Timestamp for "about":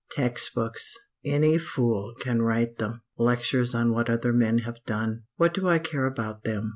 6.07-6.43